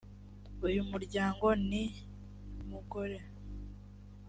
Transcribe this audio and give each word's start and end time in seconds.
uyu 0.67 0.81
muryango 0.91 1.45
ni 1.69 1.83
mugore. 2.69 3.17